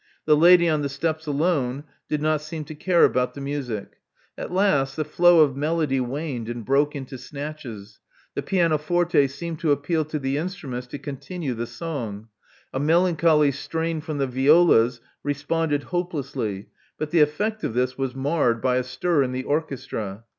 [0.25, 3.97] The lady on the steps alone did not seem to care about the music.
[4.35, 7.99] At last the flow of melody waned and broke into snatches.
[8.33, 12.29] The pianoforte seemed to appeal to the instruments to continue the song.
[12.73, 16.65] A melancholy strain from the violas responded hope lessly;
[16.97, 20.23] but the effect of this was marred by a stir in the orchestra.